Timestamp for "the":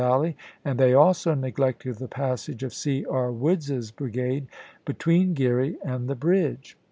1.97-2.07, 6.09-6.15